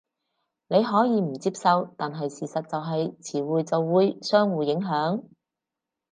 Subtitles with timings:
[0.67, 5.21] 你可以唔接受，但係事實就係詞彙就會相互影響